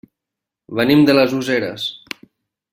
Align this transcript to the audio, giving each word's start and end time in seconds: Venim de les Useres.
Venim 0.79 1.05
de 1.09 1.17
les 1.19 1.37
Useres. 1.43 1.87